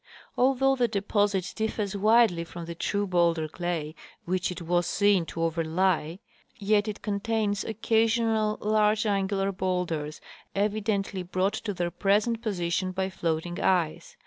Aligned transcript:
Although 0.35 0.77
the 0.77 0.87
deposit 0.87 1.53
differs 1.55 1.95
widely 1.95 2.43
from 2.43 2.65
the 2.65 2.73
true 2.73 3.05
bowlder 3.05 3.47
clay 3.47 3.93
which 4.25 4.49
it 4.51 4.59
was 4.63 4.87
seen 4.87 5.27
to 5.27 5.43
overlie, 5.43 6.21
yet 6.57 6.87
it 6.87 7.03
contains 7.03 7.63
o'ccasional 7.63 8.57
large 8.61 9.05
angular 9.05 9.51
bowlders, 9.51 10.19
evidently 10.55 11.21
brought 11.21 11.53
to 11.53 11.71
their 11.75 11.91
present 11.91 12.41
position 12.41 12.91
by 12.93 13.11
floating 13.11 13.59
ice. 13.59 14.17